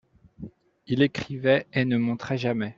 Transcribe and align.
Il 0.87 1.03
écrivait 1.03 1.67
et 1.73 1.85
ne 1.85 1.95
montrait 1.99 2.39
jamais. 2.39 2.69